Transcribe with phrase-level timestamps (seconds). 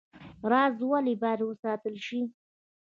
[0.51, 2.21] راز ولې باید وساتل شي؟